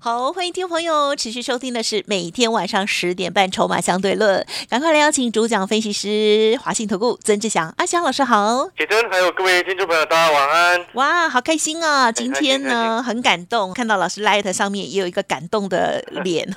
[0.00, 4.40] 好，欢迎听众朋友持续收听的是每天晚上十点半《筹码相对论》，
[4.70, 8.68] 赶快来邀请主讲分析师华信投顾曾志祥阿祥老师好。
[8.76, 10.86] 铁珍，还有各位听众朋友，大家晚安。
[10.94, 12.12] 哇，好开心啊！
[12.12, 16.48] 今天呢很感动，看到老师 Light 上面也有一个感动的脸。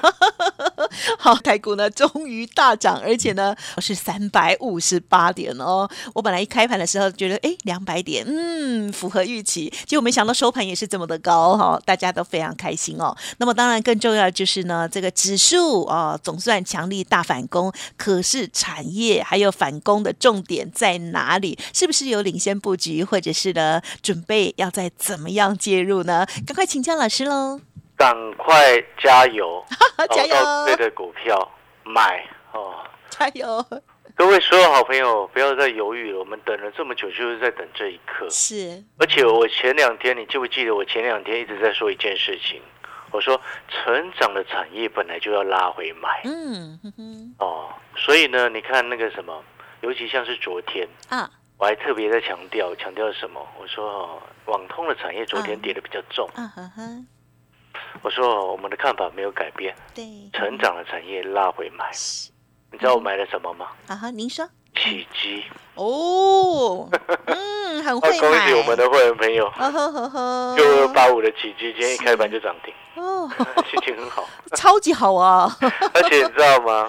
[1.17, 5.89] 好，台股呢终于大涨，而且呢是三百五十八点哦。
[6.13, 13.17] 我本来一开盘的时候觉得，哎，两百点，嗯，符合预期，结果没想到收盘也是这么的高哈、大家都非常开心哦。
[13.37, 21.57] 那么当然更重要的就是呢，这个指数哦总算强力大反攻，可是产业还有反攻的重点在哪里？
[21.73, 26.25] 是不是有领先布局，或者是呢准备要再怎么样介入呢？
[26.45, 27.59] 赶快请教老师喽！
[27.97, 29.63] 赶快加油，
[30.09, 31.51] 加油对的股票
[31.83, 32.73] 买哦！
[33.11, 33.63] 加油！
[34.15, 38.27] 各位所有好朋友，不要再犹豫了，我们等了这么久，就是在等这一刻。
[38.29, 42.61] 是而且我前两天，你记不记得我前两天一直在说一件事情？
[43.11, 49.43] 我说成长的产业本来就要拉回买嗯哼哼哦，所以呢，你看那个什么，
[49.81, 53.45] 尤其像是昨天，啊，我还特别在强调，强调什么？
[53.59, 56.81] 我说哦，网通的产业昨天跌的比较重，啊哈哈，
[58.01, 61.91] 我说哦我们的看法没有改变，对，成长的产业拉回买。
[62.71, 63.67] 你知道我买了什么吗？
[63.87, 64.47] 啊哈，您说
[64.81, 65.43] 起基，
[65.75, 66.89] 哦，
[67.25, 73.29] 嗯，很要 会买，恭喜我们的会员朋友，呵呵呵呵，六二八五的起基，今天一开盘就涨停，哦，
[73.69, 74.27] 心情很好。
[74.55, 75.55] 超级好啊，
[75.93, 76.87] 而且你知道吗？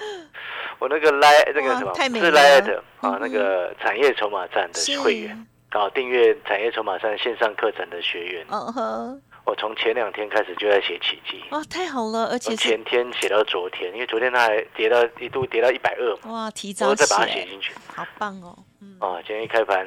[0.79, 2.33] 我那个来那个什么是太美了。
[2.33, 17.75] Light 啊嗯，那个产业筹码站是的会员，啊，订阅产业筹码站线上课程的学员，嗯呵，我从前两天开始就在写奇迹，哇，太好了，而且前天写到昨天，因为昨天它还跌到一度跌到一百二嘛，哇，提我早再把它写写，进去。
[17.95, 19.87] 好棒哦，嗯，啊，今天一开盘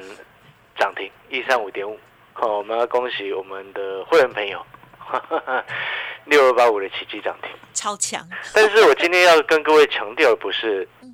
[0.78, 1.98] 涨停一三五点五，
[2.34, 4.64] 好，我们要恭喜我们的会员朋友，
[6.26, 7.50] 六二八五的奇迹涨停。
[7.72, 11.12] 超强，但是我今天要跟各位强调的不是嗯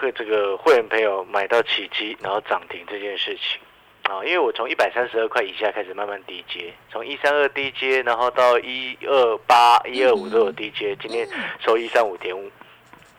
[0.00, 3.60] 会这个会员朋友买到奇迹然后涨停这件事情
[4.08, 11.28] 啊，因为我从一百三十二块以下开始慢慢低接，从一三二低接，然后到一二八、一二五都有低接，今天
[11.60, 12.50] 收一三五点五。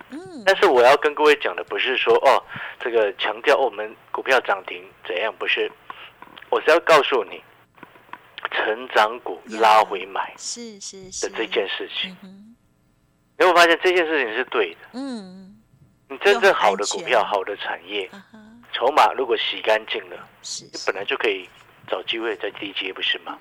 [0.09, 2.41] 嗯，但是我要跟各位讲的不是说哦，
[2.79, 5.69] 这个强调、哦我们股票涨停怎样，不是，
[6.49, 7.43] 我是要告诉你，
[8.51, 12.15] 成长股拉回买是是是的这件事情，
[13.37, 14.77] 你会发现这件事情是对的。
[14.93, 15.57] 嗯，
[16.07, 18.09] 你真正好的股票、好的产业，
[18.77, 21.49] 筹码如果洗干净了，是你本来就可以
[21.87, 23.35] 找机会再低接，不是吗？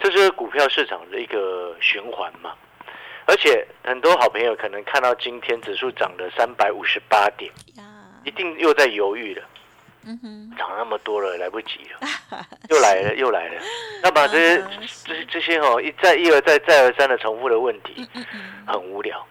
[0.00, 2.52] 这就是股票市场的一个循环嘛。
[3.26, 7.52] 而且很多好朋友可能看到今天指数涨了三百五十八点，
[8.24, 9.44] 一定又在犹豫了，
[10.04, 12.00] 嗯哼，涨那么多了，来不及了，
[12.70, 13.62] 又来了，又来了。
[14.02, 14.64] 那把这些
[15.04, 18.04] 这些这些哦，一再一而再再而三的重复的问题，
[18.66, 19.24] 很无聊。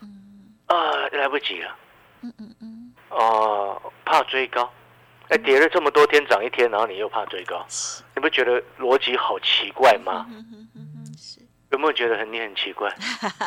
[0.00, 0.52] 嗯。
[0.66, 1.76] 啊，来不及了。
[2.24, 4.70] 嗯嗯嗯，哦，怕追高，
[5.30, 7.66] 哎，跌了这么多天涨一天，然后你又怕追高，
[8.14, 10.26] 你不觉得逻辑好奇怪吗？
[11.70, 12.94] 有没有觉得很你很奇怪？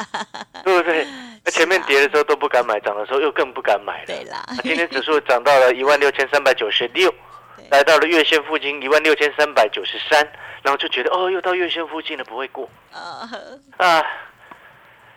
[0.66, 1.06] 对不对？
[1.44, 4.06] 那前面跌的时候都不敢买，涨的时候又更不敢买了。
[4.08, 7.14] 对啦，那今天指数涨到了一万六千三百九十六，
[7.56, 10.28] 对来到了月线附近一万六千三百九十三，
[10.64, 13.30] 然后就觉得哦，又到月线附近了，不会过啊，
[13.78, 14.04] 啊。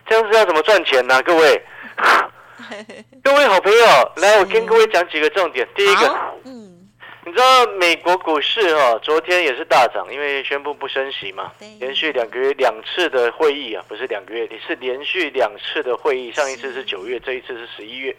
[0.06, 1.64] 这样子要怎么赚钱呢、各位？
[3.22, 5.66] 各位好朋友，来，我跟各位讲几个重点。
[5.74, 6.06] 第一个，
[6.44, 6.88] 嗯，
[7.24, 18.14] 你知道美国股市哈、昨天也是大涨，因为宣布不升息嘛，连续两个月两次的会议啊，不是两个月，你是连续两次的会议，上一次是九月，这一次是十一月，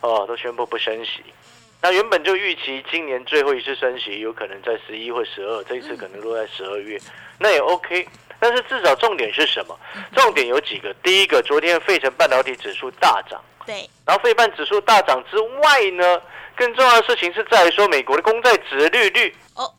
[0.00, 1.24] 哦，都宣布不升息。
[1.80, 6.98] 那原本就预期今年最后一次升息有可能在十一或十二，这一次可能落在十二月，
[7.38, 8.06] 那也 OK。
[8.40, 9.76] 但是至少重点是什么？
[10.14, 10.94] 重点有几个。
[11.02, 13.40] 第一个，昨天费城半导体指数大涨。
[13.68, 16.22] 对，然后费半指数大涨之外呢，
[16.56, 19.70] 更重要的事情是在于说，美国的公债值利率哦。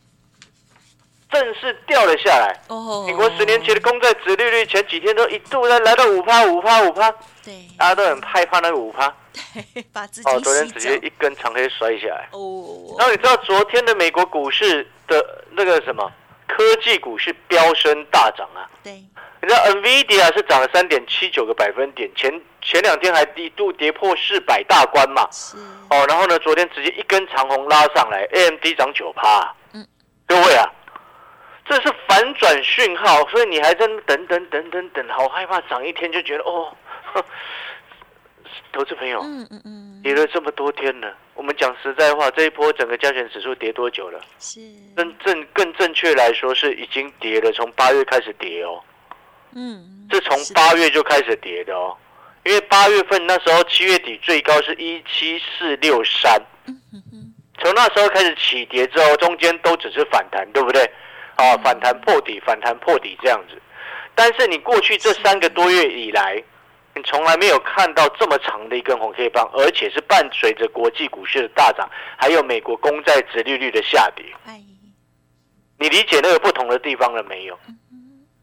[1.31, 2.55] 正式掉了下来。
[2.67, 7.11] 哦，美国十年期的公债值利率前几天都一度在来到五趴、五趴、五趴，
[7.43, 9.11] 对，大家都很害怕那个五趴。
[9.33, 12.27] 对， 把自己哦，昨天直接一根长黑摔下来。
[12.31, 16.11] 哦，然后你知道昨天的美国股市的那个什么
[16.49, 18.67] 科技股是飙升大涨啊。
[18.83, 18.91] 对，
[19.41, 22.29] 你知道 NVIDIA 是涨了三点七九个百分点，前
[22.61, 25.27] 前两天还一度跌破四百大关嘛。
[25.31, 25.57] 是，
[25.89, 29.55] 哦，然后呢，昨天直接一根长红拉上来，AMD 涨九趴。
[29.73, 29.87] 嗯，
[30.27, 30.65] 各位啊，
[31.65, 36.75] 这是反转讯号，所以你还在等等等等等，好害怕，涨一天就觉得哦，
[38.73, 39.21] 投资朋友。
[39.21, 44.19] 嗯嗯嗯，跌了这么多天了，我们讲实在话，这一波整个加权指数跌多久了？
[44.39, 44.59] 是，
[44.93, 48.83] 更正更正确来说，是已经跌了，从八月开始跌哦，
[49.55, 51.95] 嗯，是从八月就开始跌的哦。
[52.43, 56.37] 因为八月份那时候七月底最高是一七四六三，
[57.59, 60.83] 从那时候开始起跌之后，中间都只是反弹，对不对？
[61.35, 63.57] 啊，反弹破底，反弹破底这样子。
[64.13, 66.43] 但是你过去这三个多月以来，
[66.95, 74.25] 你从来没有看到这么长的一根红 K 棒，而且是伴随着国际股市的大涨，还有美国公债殖利率的下跌。
[74.45, 74.59] 哎，
[75.77, 77.57] 你理解那个不同的地方了没有？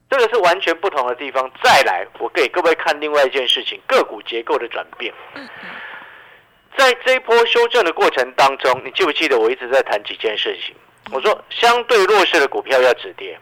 [0.08, 1.50] 这个是完全不同的地方。
[1.62, 5.12] 再来，我给各位看另外一件事情，个股结构的转变。
[6.78, 10.74] 在这一波修正的过程当中，你记不记得我一直在谈几件事情？
[11.10, 13.38] 我说，相对弱势的股票要止跌，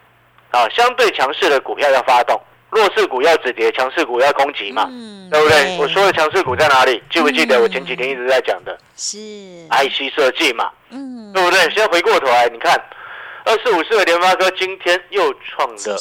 [0.51, 2.41] 啊，相对强势的股票要发动，
[2.75, 5.79] 弱势股要止跌，强势股要攻击嘛，嗯对不对？
[5.79, 7.03] 我说的强势股在哪里？
[7.11, 9.19] 记不记得我前几天一直在讲的是
[9.71, 11.61] ，IC 设计嘛，嗯，对不对？
[11.71, 12.75] 现在回过头来，你看
[13.45, 15.97] 二四五四的联发科今天又创继了，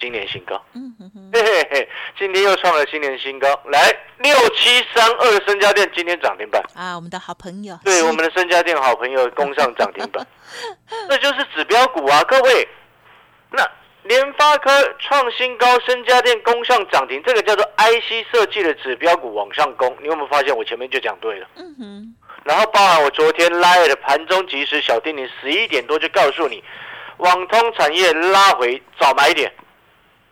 [0.00, 1.88] 今年新高，嗯哼哼，嘿嘿嘿，
[2.18, 3.48] 今天又创了新年新高。
[3.66, 10.26] 来，六七三二的身家店今天涨停板，啊，我们的好朋友，对我们的身家店好朋友攻上涨停板，
[11.08, 12.68] 那就是指标股啊，各位。
[13.50, 13.66] 那
[14.08, 19.94] 联发科创新高，深家电攻上涨停，这个叫做 IC 设计的指标股往上攻。
[20.00, 21.46] 你有没有发现我前面就讲对了？
[21.56, 26.64] 嗯哼，然后包含我昨天拉的盘中即时小叮咛，十一点多就告诉你，
[27.18, 29.52] 网通产业拉回早买点，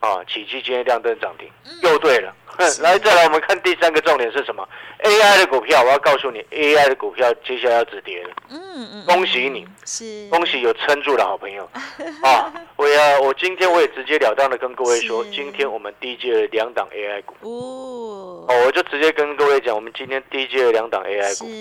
[0.01, 1.51] 啊，起基今天亮灯涨停，
[1.83, 2.35] 又对了。
[2.47, 4.67] 哼来，再来我们看第三个重点是什么
[5.03, 11.69] ？AI 的股票，我要告诉你，AI 的股票接下来要止跌了，嗯嗯，恭喜你，是，恭喜有撑住的好朋友
[12.25, 12.51] 啊！
[12.77, 21.47] 我要我今天我也直截了当的跟各位说，今天我们低阶了两档 AI 股，哦，哦，我就直接跟各位讲，我们今天低阶了两档 AI 股。
[21.47, 21.53] 是，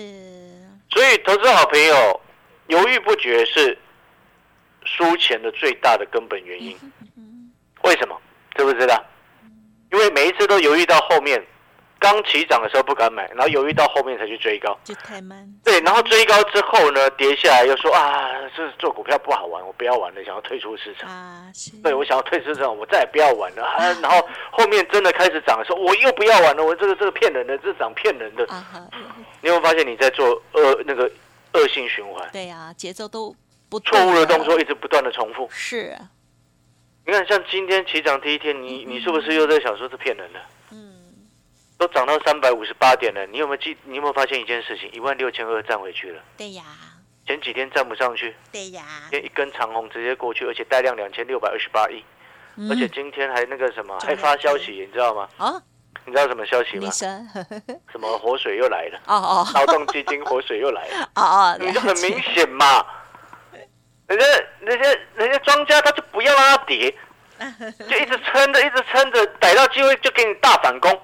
[0.90, 2.20] 所以，投资好朋友
[2.68, 3.76] 犹豫不决是
[4.84, 6.74] 输钱的最大的根本原因。
[7.82, 8.18] 为什么？
[8.56, 9.02] 知不知道？
[9.92, 11.40] 因为每一次都犹豫到后面，
[11.98, 14.76] 刚起涨的时候不敢买，然后犹豫到后面才去追高。
[14.84, 21.08] 就太慢，对，然后追高之后呢，跌下来又说啊，这做股票不好玩，我不要玩了，想要退出市场。
[21.08, 23.64] 啊，是，对，我想要退出市场，我再也不要玩了。
[23.64, 28.44] 啊、然后后面真的开始涨的时候，我又不要玩了，我这个这个骗人的，这涨骗人的。
[28.48, 28.88] 啊哈，
[29.40, 31.10] 你有没有发现你在做恶那个
[31.52, 32.28] 恶性循环？
[32.32, 33.34] 对呀，节奏都
[33.70, 35.48] 不错误的对动作一直不断的重复。
[35.50, 36.10] 是啊，
[37.06, 40.40] 你看，像今天起涨第一天，你你是不是又在想说是骗人的？
[40.72, 40.92] 嗯，
[41.78, 43.76] 都涨到三百五十八点了，你有没有记？
[43.84, 44.90] 你有没有发现一件事情？
[44.92, 46.64] 一万六千二站回去了，对呀，
[47.24, 52.02] 前几天站不上去，对呀，今天一根长红直接过去，而且带量两千六百二十八亿，
[52.56, 55.28] 嗯而且今天还那个什么，还发消息，你知道吗？
[55.38, 55.62] 哦，
[56.06, 56.90] 你知道什么消息吗？
[57.92, 62.84] 什么活水又来了，哦哦劳动基金活水又来了， 哦哦，你就很明显嘛。
[64.06, 64.24] 人家
[64.60, 66.94] 人家人家庄家他就不要让它跌，
[67.88, 71.00] 就一直撑着，一直撑着，逮到机会就给你大反攻。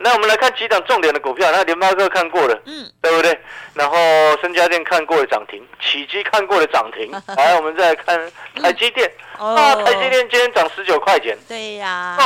[0.00, 3.36] 那我们来看几档重点的股票，那联发科看过了，嗯，对不对？
[3.74, 3.96] 然后
[4.40, 8.32] 深家电看过了涨停，起基看过了涨停， 来我们再来看
[8.62, 9.56] 台积电，哦。
[9.56, 12.16] 啊，台积电今天涨十九块钱，对呀，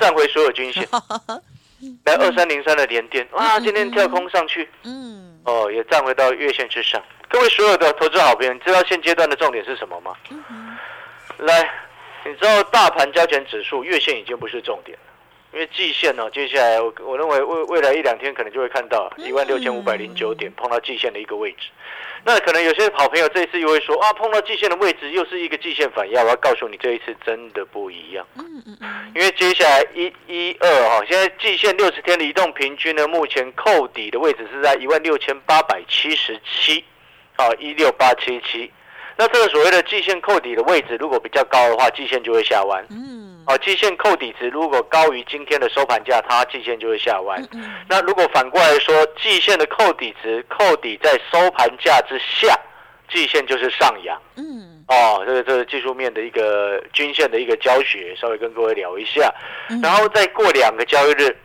[0.00, 0.88] 站回所有均线。
[2.04, 7.02] 来二三零三的连电，哇，今天跳空上去，嗯，哦，也站回到月线之上。
[7.28, 10.12] 各位所有的投资好朋友，你知道现阶段的重点是什么吗？
[10.30, 10.76] 嗯
[11.38, 11.68] 来，
[12.24, 14.96] 你知道大盘加权指数月线已经不是重点。
[14.96, 15.04] 了，
[15.56, 21.68] 因为季线呢、接下来我我认为未未来一两天可能就会看到一万六千五百零九点碰到季线的一个位置。
[22.26, 26.22] 那可能有些好朋友这一次又会说啊，碰到季线的位置又是一个季线反压。
[26.22, 28.26] 我要告诉你，这一次真的不一样。
[28.38, 36.84] 嗯嗯嗯，因为接下来一一二哈，现在季线六十天的移动平均呢，目前扣底的位置是在一万六千八百七十七，
[37.36, 38.70] 啊一六八七七。
[39.16, 42.84] 那这个所谓的季线扣底的位置，如果比较高的话，季线就会下弯。
[42.90, 47.40] 嗯，哦，季线扣底值如果高于今天的收盘价，它季线就会下弯。
[47.52, 52.58] 嗯那如果反过来说，季线的扣底值扣底在收盘价之下，
[53.08, 54.20] 季线就是上扬。
[54.36, 59.32] 嗯，哦，这个这个技术面的一个均线的一个教学，稍微跟各位聊一下，
[59.70, 61.36] 嗯然后再过两个交易日，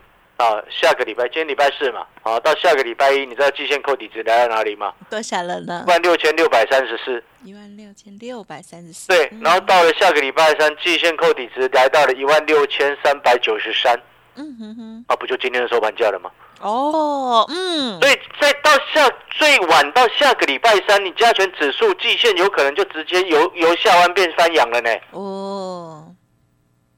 [0.41, 4.91] 啊，下个礼拜今天礼拜四嘛，啊，到下个礼拜一，你知道季线扣底值来到哪里吗？
[5.07, 5.89] 多少了呢一？
[5.89, 7.23] 万六千六百三十四。
[7.43, 9.07] 一万六千六百三十四。
[9.07, 13.99] 对，嗯然后到了下个礼拜三，季线扣底值来到了一万六千三百九十三，
[14.35, 16.31] 嗯哼哼，啊，不就今天的收盘价了吗？
[16.61, 24.89] 哦，嗯，所以再到下最晚到下个礼拜三，你加权指数季线有可能就直接由由下弯变翻阳了呢。
[25.11, 26.05] 哦，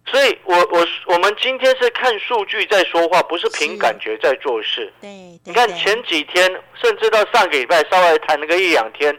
[0.05, 4.91] 所以我我我们今天是看数据在说话，不是凭感觉在做事。
[4.99, 5.09] 对，
[5.45, 6.45] 你看 前几天，
[6.81, 9.17] 甚至到上个礼拜稍微谈了个一两天，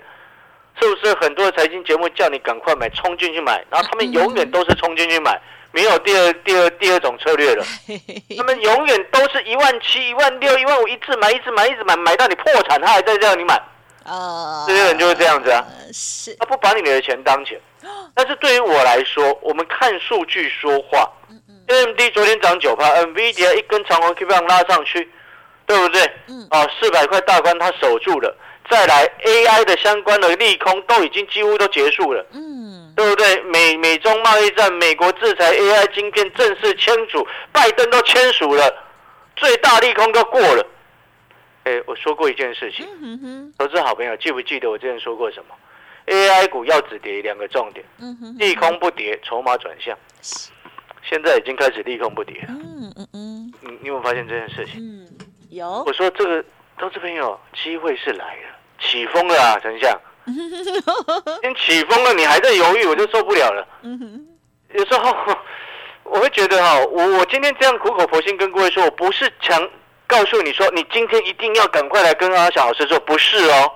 [0.81, 5.41] 是不是很多财经节目叫你赶快买，冲进去买，然后他们永远都是冲进去买，
[5.73, 7.65] 没有第二第二第二种策略了。
[8.37, 13.61] 他们永远都是一万七、一万六、一万五，一直买，一直买，一直买，买到你破产，他还在叫你买，
[14.05, 17.59] 呃，这些人就是这样子啊是，他不把你的钱当钱。
[18.15, 21.11] 但是对于我来说，我们看数据说话。
[21.67, 25.11] AMD 昨天涨九趴，NVIDIA 一根长红 K 棒拉上去，
[25.67, 26.03] 对不对？
[26.29, 28.37] 嗯哦，四百块大关它守住了。
[28.71, 33.41] 再来 AI 的相关的利空都已经几乎都结束了，嗯，对不对？
[33.43, 38.75] 美美中贸易战，美国制裁 AI 晶片正式签署，拜登都签署了，
[39.37, 40.67] 最大利空都过了。
[41.65, 42.87] 哎，我说过一件事情，
[43.59, 45.55] 投资好朋友记不记得我之前说过什么
[46.07, 49.97] ？AI 股要止跌两个重点，嗯哼，利空不跌，筹码转向。
[51.03, 54.81] 现在已经开始利空不跌了，嗯嗯嗯你你有没有发现这件事情？
[54.81, 55.09] 嗯，
[55.51, 56.45] 有我，说这个
[56.79, 60.01] 投资朋友机会是来了，起风了啊，丞相，
[61.43, 63.67] 先起风了，你还在犹豫，我就受不了了。
[63.83, 64.27] 嗯哼，
[64.79, 65.15] 有时候
[66.05, 69.71] 我会觉得哈，我我今天这样苦口婆心跟各位说，我不是强
[70.07, 73.71] 告诉你说你今天一定要赶快来跟阿小老师说，不是哦，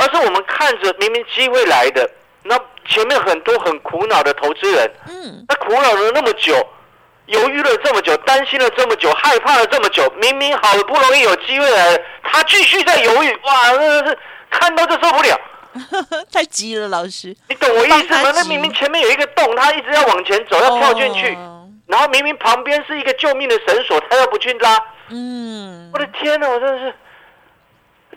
[0.00, 2.10] 而是我们看着明明机会来的，
[2.42, 6.56] 那前面很多很苦恼的投资人，嗯，他苦恼了那么久，
[7.26, 14.18] 犹豫了这么久，担心了这么久，害怕了这么久，明明好不容易有机会来了，他继续在犹豫，哇，真的是
[14.50, 15.38] 看到就受不了。
[16.32, 18.32] 太急了，老师，你懂我意思吗？
[18.34, 26.94] 那明明前面有一个洞，他一直要往前走，要跳进去，哦然后明明旁边是一个救命的绳索，他又不去拉，嗯我，的天呐，我真的是。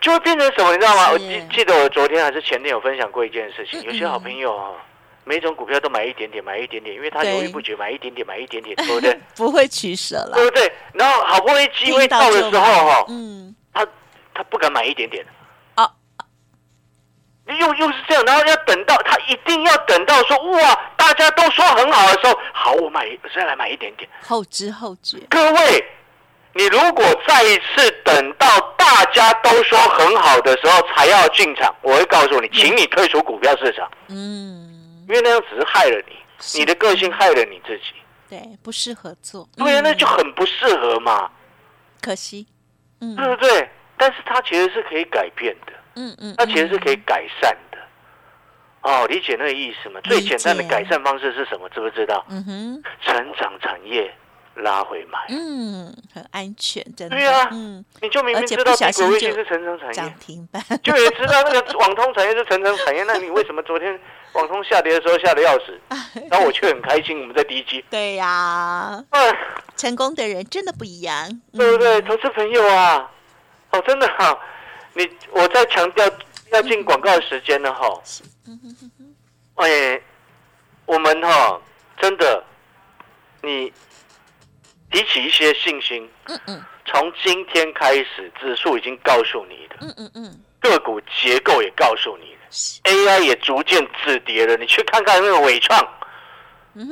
[0.04, 1.10] 就会变成什么，你知道吗？
[1.12, 4.72] 我记记得我昨天还是前天有分享过一件事情，嗯有些好朋友啊，
[5.24, 9.18] 每种股票都买一点点，买一点点，因为他对犹豫不决，买一点点，买一点点，对不对？
[9.38, 10.70] 不会取舍了，对不对？
[10.94, 13.88] 然后好不容易机会到的时候，哈，嗯，他
[14.34, 15.26] 他不敢买一点点，
[15.76, 15.90] 啊，
[17.48, 24.10] 又又是这样，然后要等到他一定要等到说哇，大家都说很好的时候，好，我买再来买一点点。
[24.22, 25.86] 后知后觉，各位，
[26.56, 37.86] 你如果再一次等到大家都说很好的时候才要进场，我会告诉你，请你退出股票市场，嗯，因为那样只是害了你，你的个性害了你自己。
[38.30, 41.30] 对，不适合做，对啊，那嗯就很不适合嘛，
[42.02, 42.46] 可惜，
[43.02, 43.70] 嗯对不对？
[43.98, 45.74] 但是它其实是可以改变的。
[45.96, 47.78] 嗯嗯，它其实是可以嗯改善的。
[48.82, 50.00] 哦，理解那个意思吗？
[50.04, 51.70] 最简单的改善方式是什么？
[51.70, 52.26] 知不知道？
[52.30, 54.14] 嗯哼，成长产业
[54.56, 59.94] 拉回买，嗯，很安全，真的，对啊嗯，你就明明知道不小心低轨卫星就是成长产业。
[59.94, 64.00] 涨业，停板，就也知道那个网通产业是成长产业，那你为什么昨天
[64.34, 65.80] 网通下跌的时候吓得要死？
[66.30, 69.36] 然后我却很开心，我们在低基，对呀，嗯，
[69.76, 72.00] 成功的人真的不一样，对不对？
[72.00, 73.10] 嗯投资朋友啊，
[73.72, 74.38] 哦，真的哈、
[74.94, 76.08] 你我在强调
[76.52, 77.88] 要进广告的时间了哈、
[78.48, 79.16] 嗯哼哼哼。
[79.56, 80.02] 哎，
[80.86, 81.60] 我们哈、
[82.00, 82.44] 真的，
[83.42, 83.72] 你
[84.94, 92.40] 提起一些信心，嗯嗯从今天开始，指数已经告诉你的，嗯嗯嗯，个股结构也告诉你了
[92.84, 94.56] ，AI 也逐渐止跌了。
[94.58, 95.82] 你去看看那个伟创，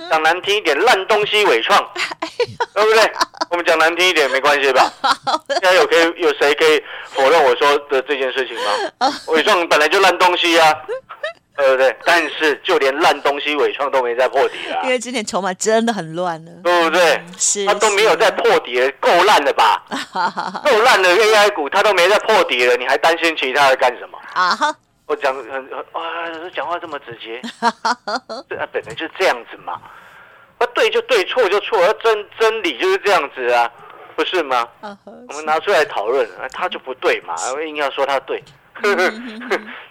[0.09, 1.77] 讲难听一点，烂东西伟创，
[2.73, 3.11] 对不对？
[3.51, 4.91] 我们讲难听一点没关系吧？
[5.49, 6.81] 现在有可以有谁可以
[7.11, 8.55] 否认我说的这件事情
[8.99, 9.13] 吗？
[9.27, 10.73] 伟创本来就烂东西啊，
[11.61, 11.95] 对不对？
[12.03, 17.15] 但是就连烂东西伟创都没在破底啊因，为之前筹码真的很乱了，对不对？
[17.15, 19.83] 嗯是，它都没有是在破底了，够烂了吧？
[20.65, 24.17] 够烂的 AI 股它都没在破底了，你还担心其他的干什么？
[24.33, 24.75] 啊哈，
[25.05, 27.41] 我讲很很啊，讲话这么直接，
[28.49, 29.79] 对啊，本来就是这样子嘛。
[30.59, 33.69] 那对就对，错就错，而真真理就是这样子啊，
[34.15, 34.67] 不是吗？
[34.81, 37.33] 我们拿出来讨论，啊，他就不对嘛，
[37.65, 38.43] 硬要说他对，
[38.81, 38.95] 对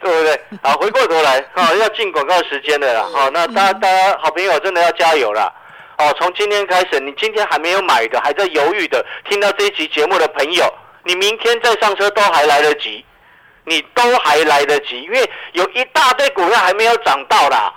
[0.01, 0.41] 不对？
[0.63, 5.53] 好，回过头来，好，要进广告时间的啦，好，那大家大家好朋友真的要加油啦。
[5.99, 10.65] 哦，从今天开始，你今天还没有买的，还在犹豫的，听到这一期节目的朋友，
[11.05, 13.05] 你明天再上车都还来得及，
[13.65, 17.71] 你都还来得及，因为有一大堆股票还没有涨到啦，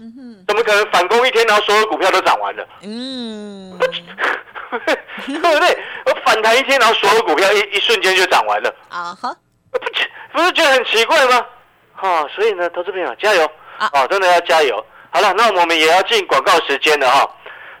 [0.00, 2.66] 嗯哼，怎么可能反攻一天，然后所有股票都涨完了？
[2.82, 3.78] 嗯，
[5.24, 5.78] 对不对？
[6.06, 9.32] 我反弹一天，然后所有股票一一瞬间就涨完了，啊哈，
[9.70, 9.78] 不
[10.32, 11.46] 不是觉得很奇怪吗？
[11.96, 13.44] 啊，所以呢，投资朋友加油
[13.78, 14.84] 啊啊，真的要加油。
[15.10, 17.28] 好了，那我们也要进广告时间了哈。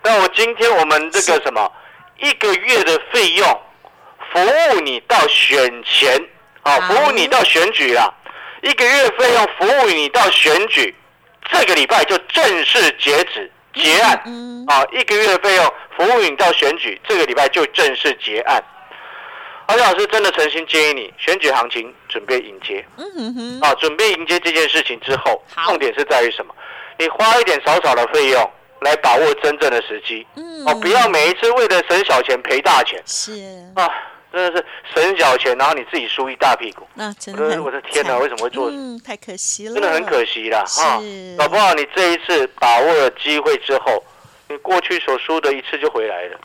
[0.02, 1.70] 那我今天我们这个什么
[2.18, 3.46] 一个月的费用，
[4.32, 6.16] 服务你到选前，
[6.62, 8.12] 啊，好服务你到选举啦。
[8.62, 10.94] 一个月费用服务你到选举，
[11.52, 14.20] 这个礼拜就正式截止结案。
[14.26, 15.64] 嗯，啊，一个月的费用
[15.96, 18.60] 服务你到选举，这个礼拜就正式结案。
[19.66, 22.84] 而且老师真的诚心建议你，选举行情准备迎接。
[22.96, 26.54] 嗯哼哼，啊，准备迎接这件事情之后，重点是在于什么？
[26.98, 28.50] 你花一点少少的费用
[28.80, 30.26] 来把握真正的时机。
[30.36, 30.64] 嗯。
[30.66, 33.02] 哦，不要每一次为了省小钱赔大钱。
[33.06, 33.32] 是，
[33.74, 33.88] 啊！
[34.30, 41.00] 真的是省小钱，然后你自己输一大屁股，那真的我的天哪为什么会做嗯，太可惜了，真的很可惜啦哈。
[41.00, 41.34] 是！
[41.38, 44.04] 搞不好你这一次把握了机会之后，
[44.48, 46.38] 你过去所输的一次就回来了。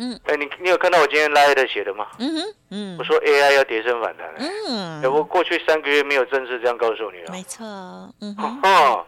[0.00, 2.06] 嗯，哎，你你有看到我今天拉的写的吗？
[2.18, 4.26] 嗯哼，嗯我说 AI 要跌升反弹。
[4.38, 7.30] 嗯哎，，我过去三个月没有正式这样告诉你了。
[7.30, 7.64] 没错，
[8.22, 9.04] 嗯哼，哦，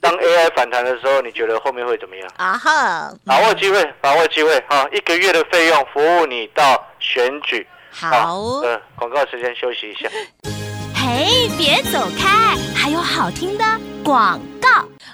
[0.00, 2.30] 当 AI 反弹的时候，你觉得后面会怎么样？
[2.36, 4.88] 啊哈，把握机会，把握机会哈！
[4.92, 7.66] 一个月的费用服务你到选举。
[7.90, 10.08] 好，呃，广告时间休息一下。
[10.94, 13.64] 嘿，别走开，还有好听的
[14.04, 14.57] 广告。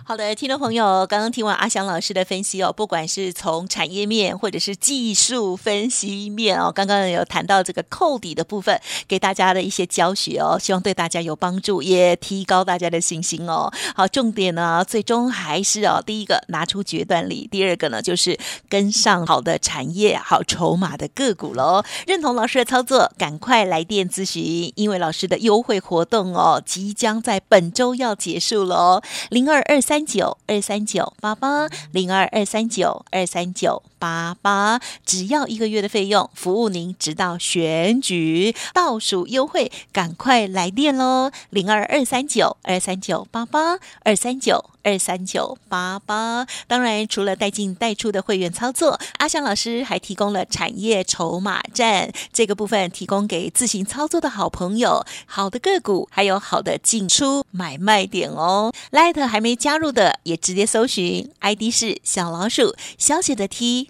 [0.06, 13.72] 好的，听众朋友，刚刚听完阿翔老师的分析哦，不管是从产业面或者是技术分析面哦，刚刚有谈到这个扣底的部分，给大家的一些教学哦，希望对大家有帮助，也提高大家的信心哦。
[13.96, 21.82] 好，重点呢，最终还是哦，第一个拿出决断力，第二个呢就是跟上好的产业、好筹码的个股喽。
[22.06, 29.02] 认同老师的操作，赶快来电咨询，因为老师的优惠活动哦，即将在本周要结束了哦。
[29.30, 33.80] 零二二三三九二三九八八，零二二三九二三九。
[34.04, 41.30] 八八，只要一个月的费用，服务您直到选举倒数优惠，赶快来电喽！
[41.48, 46.46] 零二二三九二三九八八二三九二三九八八。
[46.66, 58.70] 当然，除了带进带出的会员操作，阿香老师还提供了产业筹码站这个部分，提供给自行操作的好朋友，好的个股还有好的进出买卖点哦。
[58.92, 63.88] Light 还没加入的，也直接搜寻 ID 是小老鼠小写的 T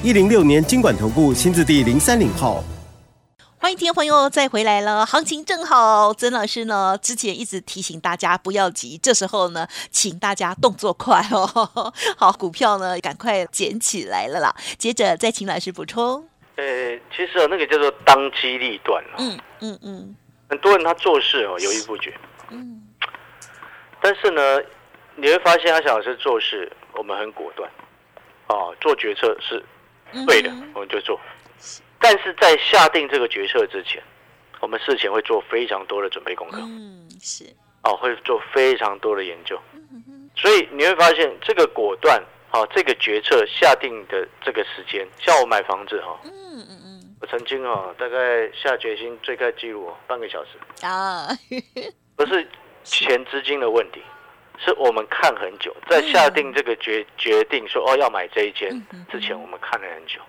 [0.00, 2.62] 一零六年经管投顾新字第零三零号。
[3.58, 6.14] 欢迎听众朋友再回来了，行情正好。
[6.14, 11.44] 曾老师呢之前一直提醒大家不要急，这时候呢，请大家动作快哦。
[12.16, 14.54] 好，股票呢赶快捡起来了啦。
[14.78, 16.24] 接着再请老师补充。
[16.54, 16.64] 呃，
[17.10, 19.16] 其实哦，那个叫做当机立断哦。
[19.18, 20.16] 嗯嗯嗯
[20.48, 22.16] 很多人他做事哦犹豫不决，
[22.50, 22.80] 嗯，
[24.00, 24.62] 但是呢，
[25.16, 27.68] 你会发现阿翔老师做事我们很果断，
[28.46, 29.62] 哦，做决策是
[30.26, 31.18] 对的，嗯我们就做。
[32.00, 34.02] 但是在下定这个决策之前，
[34.60, 37.44] 我们事前会做非常多的准备功课，嗯，是，
[37.82, 39.60] 哦，会做非常多的研究。
[40.36, 47.16] 所以你会发现这个果断，哦，这个决策下定的这个时间，像我买房子哈、哦，嗯嗯嗯。
[47.20, 50.50] 我曾经哦，大概下决心最快记录哦半个小时，
[50.86, 51.26] 啊，
[52.14, 52.48] 不是
[52.84, 54.00] 钱资金的问题，
[54.64, 60.20] 是我们看很久，在下定这个决决定说哦要买这一间嗯之前，我们看了很久，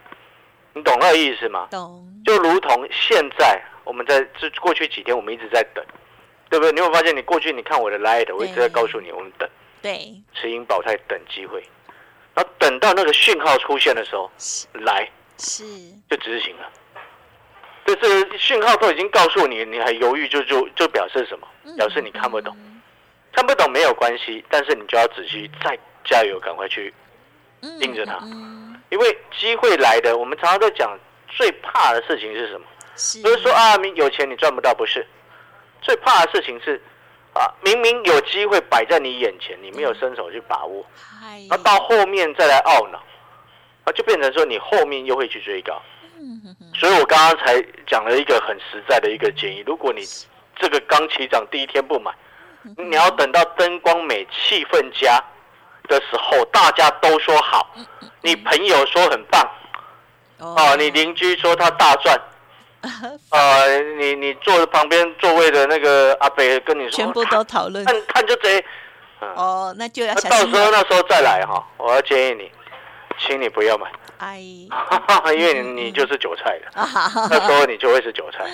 [0.73, 1.67] 你懂那个意思吗？
[1.71, 5.83] 懂，就如同现在我们在这过去几天，我们一直在等，
[6.49, 6.71] 对不对？
[6.71, 9.49] 你有没有发现，你过去你看我的 Light，我一直在告诉你，我们等
[9.81, 11.63] 对，持盈保泰等机会，
[12.35, 15.63] 然后等到那个讯号出现的时候是来是，
[16.09, 16.69] 就执行了。
[17.85, 21.47] 对，这个讯号都已经告诉你，你还犹豫就，就就表示什么？
[21.75, 22.55] 表示你看不懂。
[23.31, 26.93] 看不懂没有关系，但是你就要仔细再加油，赶快去，
[27.61, 30.17] 嗯盯着它嗯，因为机会来的。
[30.17, 32.65] 我们常常在讲，最怕的事情是什么？
[32.95, 35.05] 是，不是说啊，你有钱你赚不到，不是。
[35.81, 36.81] 最怕的事情是，
[37.33, 43.01] 啊，明明有机会摆在你眼前，你没有伸手去把握，嗨，那到后面再来懊恼，
[43.85, 45.81] 那就变成说你后面又会去追高。
[46.75, 50.01] 所以我刚刚才讲了一个很实在的一个建议：如果你
[50.57, 52.11] 这个刚起涨第一天不买，
[52.89, 55.21] 你要等到灯光美、气氛佳
[55.87, 57.73] 的时候，大家都说好，
[58.21, 59.49] 你朋友说很棒，
[60.37, 62.19] 哦，你邻居说他大赚，
[63.31, 67.83] 呃， 你你坐旁边座位的那个阿北跟你说，全部都讨论。
[67.85, 68.63] 看看就贼，
[69.21, 69.29] 嗯。
[69.35, 70.71] 哦，那就要那到时候。
[70.71, 72.51] 那时候再来哈，我要建议你，
[73.19, 74.39] 请你不要买，哎，
[75.33, 78.45] 因为你就是韭菜了，啊哈哈那时候你就会是韭菜，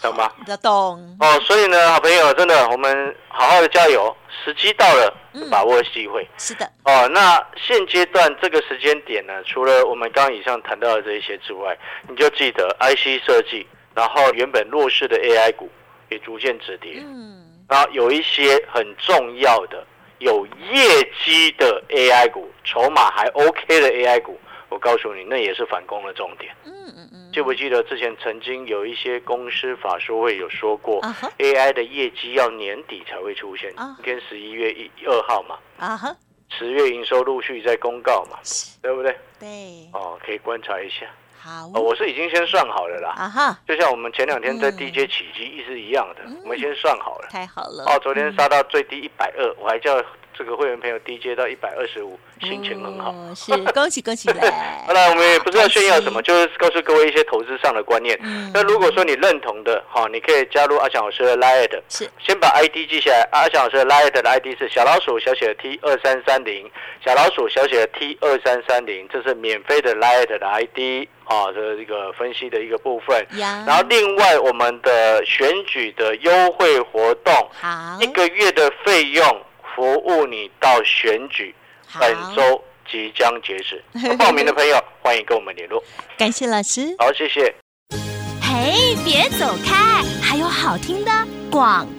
[0.00, 0.30] 懂吗？
[0.46, 6.26] 的懂，哦，所以呢，好朋友，真的，我们好好的加油，时机到了，嗯把握机会。
[6.38, 11.76] 是的，哦，那现阶段这个时间点呢，除了我们刚刚以上谈到的这一些之外，
[12.08, 15.68] 你就记得 IC 设计，然后原本弱势的 AI 股
[16.10, 19.84] 也逐渐止跌，嗯，然后有一些很重要的
[20.18, 26.54] 有业绩的 AI 股，筹码还 OK 的 AI 股，我告诉你，那也是反攻的重点。
[26.64, 31.00] 嗯嗯嗯，记不记得之前曾经有一些公司法说会有说过
[31.38, 36.14] ，AI 的业绩要年底才会出现啊，今天十一月一二号嘛，啊哈，
[36.48, 38.78] 十月营收陆续在公告嘛，是。
[38.80, 39.14] 对不对？
[39.38, 39.48] 对，
[39.92, 41.06] 哦，可以观察一下。
[41.40, 41.66] 好。
[41.74, 44.76] 哦，我是已经先算好了啦，啊哈，就像我们前两天在嗯。
[44.78, 47.28] DJ 起机意是一样的，我们先算好了。
[47.30, 50.02] 太好了，哦，昨天杀到最低一百二，我还叫
[50.38, 53.10] 这个会员朋友 DJ 到一百二十五，心情很好。
[53.10, 54.40] 哦是恭喜恭喜嘞！
[54.86, 58.16] 好了，我们也不是要炫耀什么，就是告诉各位一些投资上的观念。
[58.22, 63.28] 嗯那如果说你认同的，哈，你可以加入阿强老师的 Line，是先把 ID 记下来。
[63.32, 66.70] 阿强老师的 Line 的 ID 是小老鼠小写的 T 二三三零，
[67.04, 73.26] 小老鼠小写的 T 二三三零，这是免费的 Line 的 ID 啊，这是一个分析的一个部分。
[73.38, 79.42] 呀，然后另外我们的选举的优惠活动，好一个月的费用
[79.78, 81.54] 服务你到选举，
[82.00, 82.60] 本周
[82.90, 83.80] 即将截止。
[84.18, 85.80] 报名的朋友欢迎跟我们联络。
[86.16, 86.96] 感谢老师。
[86.98, 87.54] 好，谢谢。
[88.42, 91.12] 嘿，别走开，还有好听的
[91.48, 91.97] 广告。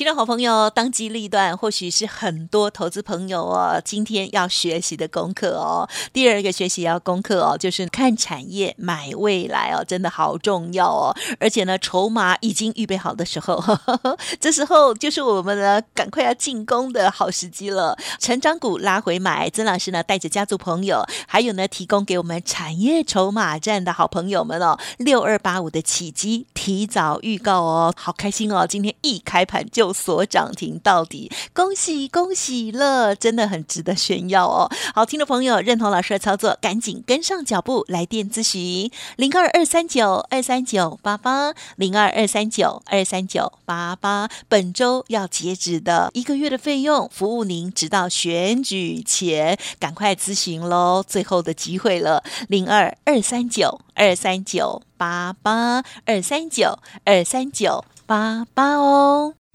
[0.00, 5.86] 听众好朋友，当机立断，或许是很多投资朋友哦，今天要学习的功课哦。
[6.10, 11.14] 第二个学习要功课哦，就是看产业买未来哦，真的好重要哦。
[11.38, 13.62] 而且呢，筹码已经预备好的时候，
[14.40, 17.94] 这时候就是我们呢赶快要进攻的好时机了。
[18.18, 28.66] 成长股拉回买，曾老师呢带着家族朋友，还有呢提供给我们产业筹码站的好朋友们哦，六二八五的起基提早预告哦，好开心哦！
[28.66, 34.70] 今天一开盘就锁涨停到底，恭喜恭喜了，真的很值得炫耀哦！
[34.94, 51.02] 好，听的朋友认同老师的操作，赶紧跟上脚步来电咨询零二二三九二三九八八零二二三九二三九八八，本周要截止的一个月的费用，服务您直到选举前，赶快咨询喽！
[51.06, 59.39] 最后的机会了，零二二三九二三九八八二三九二三九八八哦。